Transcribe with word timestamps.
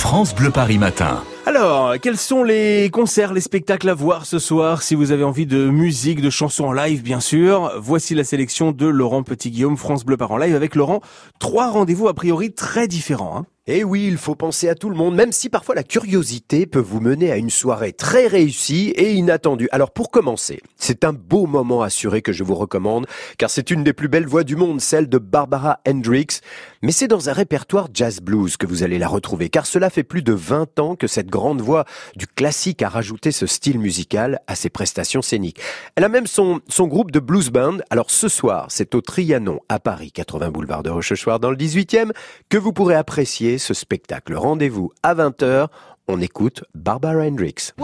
France 0.00 0.34
Bleu 0.34 0.50
Paris 0.50 0.78
Matin. 0.78 1.22
Alors, 1.44 1.94
quels 2.00 2.16
sont 2.16 2.42
les 2.42 2.88
concerts, 2.90 3.34
les 3.34 3.42
spectacles 3.42 3.90
à 3.90 3.94
voir 3.94 4.24
ce 4.24 4.38
soir 4.38 4.82
Si 4.82 4.94
vous 4.94 5.12
avez 5.12 5.24
envie 5.24 5.44
de 5.44 5.68
musique, 5.68 6.22
de 6.22 6.30
chansons 6.30 6.64
en 6.64 6.72
live, 6.72 7.02
bien 7.02 7.20
sûr, 7.20 7.70
voici 7.78 8.14
la 8.14 8.24
sélection 8.24 8.72
de 8.72 8.86
Laurent 8.86 9.22
Petit-Guillaume, 9.22 9.76
France 9.76 10.06
Bleu 10.06 10.16
Paris 10.16 10.32
en 10.32 10.38
live. 10.38 10.56
Avec 10.56 10.74
Laurent, 10.74 11.00
trois 11.38 11.70
rendez-vous 11.70 12.08
a 12.08 12.14
priori 12.14 12.52
très 12.52 12.88
différents. 12.88 13.36
Hein. 13.36 13.46
Et 13.66 13.80
eh 13.80 13.84
oui, 13.84 14.06
il 14.08 14.16
faut 14.16 14.34
penser 14.34 14.68
à 14.68 14.74
tout 14.74 14.88
le 14.88 14.96
monde, 14.96 15.14
même 15.14 15.30
si 15.30 15.48
parfois 15.48 15.76
la 15.76 15.84
curiosité 15.84 16.66
peut 16.66 16.80
vous 16.80 16.98
mener 16.98 17.30
à 17.30 17.36
une 17.36 17.50
soirée 17.50 17.92
très 17.92 18.26
réussie 18.26 18.88
et 18.96 19.12
inattendue. 19.12 19.68
Alors 19.70 19.92
pour 19.92 20.10
commencer, 20.10 20.60
c'est 20.76 21.04
un 21.04 21.12
beau 21.12 21.46
moment 21.46 21.82
assuré 21.82 22.20
que 22.20 22.32
je 22.32 22.42
vous 22.42 22.56
recommande, 22.56 23.06
car 23.38 23.48
c'est 23.48 23.70
une 23.70 23.84
des 23.84 23.92
plus 23.92 24.08
belles 24.08 24.26
voix 24.26 24.42
du 24.42 24.56
monde, 24.56 24.80
celle 24.80 25.08
de 25.08 25.18
Barbara 25.18 25.78
Hendricks. 25.86 26.40
Mais 26.82 26.92
c'est 26.92 27.08
dans 27.08 27.28
un 27.28 27.34
répertoire 27.34 27.88
jazz 27.92 28.20
blues 28.20 28.56
que 28.56 28.66
vous 28.66 28.82
allez 28.82 28.98
la 28.98 29.06
retrouver, 29.06 29.50
car 29.50 29.66
cela 29.66 29.90
fait 29.90 30.02
plus 30.02 30.22
de 30.22 30.32
20 30.32 30.78
ans 30.78 30.96
que 30.96 31.06
cette 31.06 31.28
grande 31.28 31.60
voix 31.60 31.84
du 32.16 32.26
classique 32.26 32.80
a 32.80 32.88
rajouté 32.88 33.32
ce 33.32 33.46
style 33.46 33.78
musical 33.78 34.40
à 34.46 34.54
ses 34.54 34.70
prestations 34.70 35.20
scéniques. 35.20 35.60
Elle 35.94 36.04
a 36.04 36.08
même 36.08 36.26
son, 36.26 36.62
son 36.68 36.86
groupe 36.86 37.10
de 37.10 37.20
blues 37.20 37.50
band. 37.50 37.76
Alors 37.90 38.10
ce 38.10 38.28
soir, 38.28 38.64
c'est 38.70 38.94
au 38.94 39.02
Trianon 39.02 39.60
à 39.68 39.78
Paris, 39.78 40.10
80 40.10 40.50
boulevard 40.50 40.82
de 40.82 40.88
Rochechouart 40.88 41.38
dans 41.38 41.50
le 41.50 41.56
18e, 41.58 42.12
que 42.48 42.56
vous 42.56 42.72
pourrez 42.72 42.94
apprécier 42.94 43.58
ce 43.58 43.74
spectacle. 43.74 44.34
Rendez-vous 44.34 44.90
à 45.02 45.14
20h. 45.14 45.66
On 46.08 46.18
écoute 46.22 46.64
Barbara 46.74 47.26
Hendricks. 47.26 47.74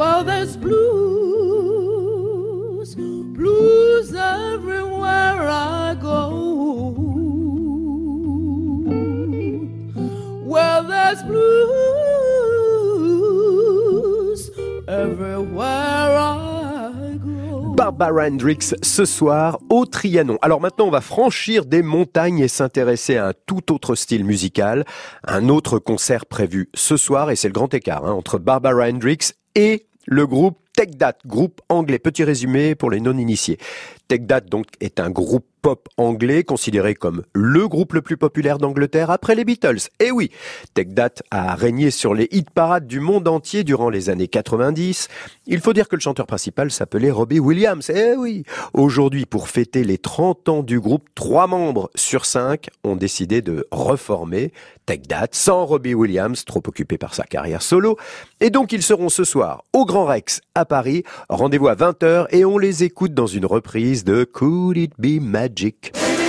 Barbara 17.76 18.26
Hendricks 18.26 18.74
ce 18.82 19.04
soir 19.04 19.58
au 19.70 19.86
Trianon. 19.86 20.38
Alors 20.42 20.60
maintenant, 20.60 20.86
on 20.86 20.90
va 20.90 21.00
franchir 21.00 21.64
des 21.64 21.82
montagnes 21.82 22.40
et 22.40 22.48
s'intéresser 22.48 23.16
à 23.16 23.28
un 23.28 23.32
tout 23.46 23.72
autre 23.72 23.94
style 23.94 24.24
musical. 24.24 24.84
Un 25.26 25.48
autre 25.48 25.78
concert 25.78 26.26
prévu 26.26 26.68
ce 26.74 26.96
soir 26.96 27.30
et 27.30 27.36
c'est 27.36 27.48
le 27.48 27.54
grand 27.54 27.72
écart 27.74 28.04
hein, 28.06 28.12
entre 28.12 28.38
Barbara 28.38 28.88
Hendricks 28.88 29.34
et 29.54 29.86
le 30.06 30.26
groupe 30.26 30.58
Tech 30.76 30.90
That, 30.98 31.18
groupe 31.26 31.60
anglais. 31.68 31.98
Petit 31.98 32.24
résumé 32.24 32.74
pour 32.74 32.90
les 32.90 33.00
non-initiés. 33.00 33.58
Tech 34.08 34.26
That 34.26 34.42
donc 34.42 34.66
est 34.80 35.00
un 35.00 35.10
groupe 35.10 35.46
pop 35.66 35.88
anglais, 35.96 36.44
considéré 36.44 36.94
comme 36.94 37.24
le 37.32 37.66
groupe 37.66 37.94
le 37.94 38.00
plus 38.00 38.16
populaire 38.16 38.58
d'Angleterre 38.58 39.10
après 39.10 39.34
les 39.34 39.44
Beatles. 39.44 39.88
Et 39.98 40.12
oui, 40.12 40.30
Tech 40.74 40.86
Dat 40.90 41.22
a 41.32 41.56
régné 41.56 41.90
sur 41.90 42.14
les 42.14 42.28
hit 42.30 42.50
parades 42.50 42.86
du 42.86 43.00
monde 43.00 43.26
entier 43.26 43.64
durant 43.64 43.90
les 43.90 44.08
années 44.08 44.28
90. 44.28 45.08
Il 45.46 45.58
faut 45.60 45.72
dire 45.72 45.88
que 45.88 45.96
le 45.96 46.00
chanteur 46.00 46.28
principal 46.28 46.70
s'appelait 46.70 47.10
Robbie 47.10 47.40
Williams. 47.40 47.90
Eh 47.92 48.14
oui, 48.16 48.44
aujourd'hui, 48.74 49.26
pour 49.26 49.48
fêter 49.48 49.82
les 49.82 49.98
30 49.98 50.48
ans 50.48 50.62
du 50.62 50.78
groupe, 50.78 51.08
trois 51.16 51.48
membres 51.48 51.90
sur 51.96 52.26
cinq 52.26 52.68
ont 52.84 52.94
décidé 52.94 53.42
de 53.42 53.66
reformer 53.72 54.52
Tech 54.86 55.00
Dat 55.08 55.26
sans 55.32 55.66
Robbie 55.66 55.94
Williams, 55.94 56.44
trop 56.44 56.62
occupé 56.64 56.96
par 56.96 57.12
sa 57.12 57.24
carrière 57.24 57.62
solo. 57.62 57.96
Et 58.38 58.50
donc, 58.50 58.72
ils 58.72 58.84
seront 58.84 59.08
ce 59.08 59.24
soir 59.24 59.64
au 59.72 59.84
Grand 59.84 60.04
Rex 60.04 60.42
à 60.54 60.64
Paris. 60.64 61.02
Rendez-vous 61.28 61.66
à 61.66 61.74
20h 61.74 62.26
et 62.30 62.44
on 62.44 62.56
les 62.56 62.84
écoute 62.84 63.12
dans 63.12 63.26
une 63.26 63.46
reprise 63.46 63.95
is 63.96 64.04
Could 64.26 64.76
It 64.76 65.00
Be 65.00 65.18
Magic. 65.18 65.90
Baby, 65.94 66.26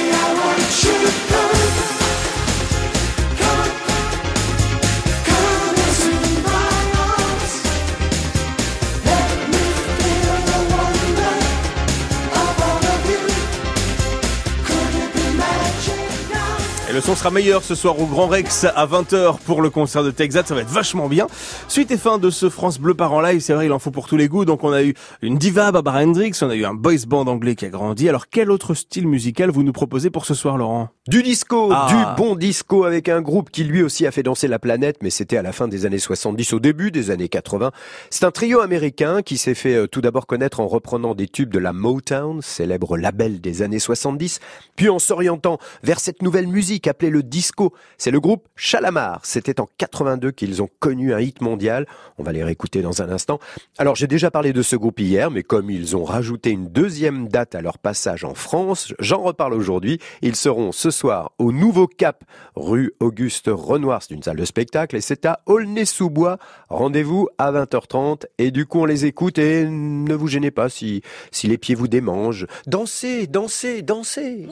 le 16.98 17.02
son 17.02 17.16
sera 17.16 17.30
meilleur 17.30 17.64
ce 17.64 17.76
soir 17.76 18.02
au 18.02 18.08
Grand 18.08 18.26
Rex 18.26 18.66
à 18.76 18.88
20h 18.88 19.38
pour 19.46 19.62
le 19.62 19.70
concert 19.70 20.04
de 20.04 20.10
Texas. 20.10 20.48
Ça 20.48 20.56
va 20.56 20.62
être 20.62 20.70
vachement 20.70 21.08
bien. 21.08 21.28
Suite 21.68 21.92
et 21.92 21.98
fin 21.98 22.18
de 22.18 22.32
ce 22.32 22.50
France 22.50 22.80
Bleu 22.80 22.96
par 22.96 23.14
en 23.14 23.22
live. 23.22 23.40
C'est 23.40 23.54
vrai, 23.54 23.68
il 23.68 23.72
en 23.72 23.78
faut 23.78 23.92
pour 23.92 24.08
tous 24.08 24.18
les 24.18 24.28
goûts. 24.28 24.46
Donc 24.46 24.64
on 24.64 24.72
a 24.72 24.82
eu 24.82 24.96
une 25.22 25.38
diva, 25.38 25.72
Barbara 25.72 26.02
Hendricks. 26.02 26.38
On 26.42 26.50
a 26.50 26.56
eu 26.56 26.66
un 26.66 26.74
boys 26.74 27.06
band 27.08 27.28
anglais 27.28 27.54
qui 27.54 27.66
a 27.66 27.70
grandi. 27.70 28.10
Alors 28.10 28.30
quel 28.30 28.50
autre 28.50 28.74
style 28.74 29.08
musical 29.08 29.52
vous 29.52 29.62
nous 29.62 29.74
proposez 29.74 30.10
pour 30.10 30.26
ce 30.26 30.34
soir, 30.34 30.58
Laurent? 30.58 30.90
Du 31.08 31.22
disco, 31.22 31.70
ah. 31.72 31.88
du 31.88 32.22
bon 32.22 32.36
disco 32.36 32.84
avec 32.84 33.10
un 33.10 33.22
groupe 33.22 33.52
qui 33.52 33.64
lui 33.64 33.84
aussi 33.84 34.08
a 34.08 34.12
fait 34.12 34.24
danser 34.24 34.48
la 34.48 34.58
planète, 34.58 34.98
mais 35.04 35.12
c'était 35.12 35.38
à 35.38 35.44
la 35.44 35.52
fin 35.52 35.68
des 35.68 35.86
années 35.86 36.00
70, 36.00 36.54
au 36.54 36.60
début 36.60 36.90
des 36.90 37.12
années 37.12 37.30
80. 37.30 37.72
C'est 38.10 38.26
un 38.26 38.32
trio 38.32 38.60
américain 38.60 39.22
qui 39.22 39.38
s'est 39.38 39.54
fait 39.54 39.76
euh, 39.76 39.88
tout 39.88 40.02
d'abord 40.02 40.26
connaître 40.26 40.62
en 40.62 40.68
reprenant 40.68 41.14
des 41.14 41.28
tubes 41.28 41.54
de 41.54 41.60
la 41.60 41.74
Motown, 41.74 42.42
célèbre 42.42 42.98
label 42.98 43.40
des 43.40 43.62
années 43.62 43.80
70, 43.80 44.40
puis 44.76 44.90
en 44.90 44.98
s'orientant 44.98 45.60
vers 45.84 46.00
cette 46.00 46.24
nouvelle 46.24 46.48
musique 46.48 46.87
appelé 46.90 47.10
le 47.10 47.24
disco. 47.24 47.74
C'est 47.98 48.12
le 48.12 48.20
groupe 48.20 48.48
Chalamar. 48.56 49.22
C'était 49.24 49.60
en 49.60 49.68
82 49.78 50.32
qu'ils 50.32 50.62
ont 50.62 50.70
connu 50.80 51.14
un 51.14 51.20
hit 51.20 51.42
mondial. 51.42 51.86
On 52.18 52.24
va 52.24 52.32
les 52.32 52.44
réécouter 52.44 52.82
dans 52.82 53.02
un 53.02 53.10
instant. 53.10 53.40
Alors 53.78 53.96
j'ai 53.96 54.08
déjà 54.08 54.32
parlé 54.32 54.54
de 54.54 54.62
ce 54.62 54.76
groupe 54.76 55.00
hier, 55.00 55.32
mais 55.32 55.44
comme 55.44 55.70
ils 55.70 55.96
ont 55.96 56.04
rajouté 56.04 56.52
une 56.52 56.68
deuxième 56.68 57.28
date 57.28 57.56
à 57.56 57.62
leur 57.62 57.78
passage 57.78 58.24
en 58.24 58.34
France, 58.34 58.94
j'en 59.00 59.22
reparle 59.22 59.54
aujourd'hui. 59.54 60.00
Ils 60.22 60.36
seront 60.36 60.72
ce 60.72 60.92
soir 60.92 61.32
au 61.38 61.52
Nouveau 61.52 61.88
Cap, 61.88 62.24
rue 62.56 62.94
Auguste 63.00 63.50
Renoir. 63.52 64.02
C'est 64.02 64.14
une 64.14 64.24
salle 64.24 64.38
de 64.38 64.46
spectacle 64.46 64.96
et 64.96 65.02
c'est 65.02 65.26
à 65.26 65.42
Aulnay-sous-Bois. 65.46 66.38
Rendez-vous 66.70 67.28
à 67.38 67.52
20h30 67.52 68.26
et 68.38 68.52
du 68.52 68.66
coup 68.66 68.82
on 68.82 68.86
les 68.86 69.06
écoute 69.06 69.38
et 69.38 69.66
ne 69.66 70.14
vous 70.14 70.28
gênez 70.28 70.52
pas 70.52 70.70
si, 70.70 71.02
si 71.32 71.48
les 71.48 71.58
pieds 71.58 71.76
vous 71.76 71.88
démangent. 71.88 72.48
Dansez, 72.66 73.28
dansez, 73.28 73.82
dansez. 73.82 74.48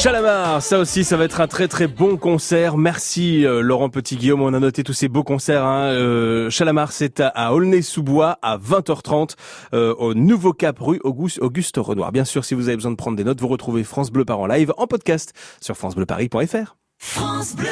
Chalamar, 0.00 0.62
ça 0.62 0.78
aussi, 0.78 1.04
ça 1.04 1.18
va 1.18 1.24
être 1.24 1.42
un 1.42 1.46
très 1.46 1.68
très 1.68 1.86
bon 1.86 2.16
concert. 2.16 2.78
Merci 2.78 3.44
euh, 3.44 3.60
Laurent 3.60 3.90
Petit-Guillaume, 3.90 4.40
on 4.40 4.54
a 4.54 4.58
noté 4.58 4.82
tous 4.82 4.94
ces 4.94 5.08
beaux 5.08 5.24
concerts. 5.24 5.62
Hein. 5.62 5.88
Euh, 5.88 6.48
c'est 6.90 7.20
à, 7.20 7.52
Aulnay-sous-Bois 7.52 8.38
à 8.40 8.56
20h30 8.56 9.36
euh, 9.74 9.94
au 9.98 10.14
Nouveau 10.14 10.54
Cap 10.54 10.78
rue 10.80 11.00
Auguste, 11.04 11.40
Auguste 11.42 11.76
Renoir. 11.76 12.12
Bien 12.12 12.24
sûr, 12.24 12.46
si 12.46 12.54
vous 12.54 12.68
avez 12.68 12.76
besoin 12.76 12.92
de 12.92 12.96
prendre 12.96 13.18
des 13.18 13.24
notes, 13.24 13.42
vous 13.42 13.48
retrouvez 13.48 13.84
France 13.84 14.10
Bleu 14.10 14.24
par 14.24 14.38
en 14.38 14.46
live 14.46 14.72
en 14.78 14.86
podcast 14.86 15.34
sur 15.60 15.76
francebleuparis.fr. 15.76 16.76
France 16.96 17.54
Bleu 17.54 17.68